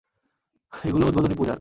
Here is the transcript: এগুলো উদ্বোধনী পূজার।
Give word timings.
এগুলো 0.73 1.03
উদ্বোধনী 1.07 1.35
পূজার। 1.35 1.49